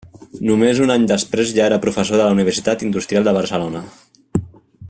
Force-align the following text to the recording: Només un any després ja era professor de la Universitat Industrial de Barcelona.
Només 0.49 0.79
un 0.85 0.93
any 0.93 1.05
després 1.11 1.51
ja 1.57 1.67
era 1.67 1.79
professor 1.85 2.21
de 2.21 2.23
la 2.23 2.33
Universitat 2.39 2.89
Industrial 2.89 3.29
de 3.29 3.39
Barcelona. 3.41 3.87